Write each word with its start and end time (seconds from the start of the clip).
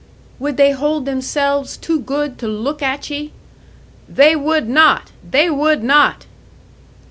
"Would 0.39 0.57
they 0.57 0.71
hold 0.71 1.05
themselves 1.05 1.77
too 1.77 1.99
good 1.99 2.39
to 2.39 2.47
look 2.47 2.81
at 2.81 3.11
ye?" 3.11 3.33
"They 4.09 4.35
would 4.35 4.67
not! 4.67 5.11
They 5.23 5.47
would 5.51 5.83
not!" 5.83 6.25